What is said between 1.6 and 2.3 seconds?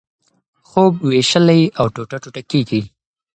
او ټوټه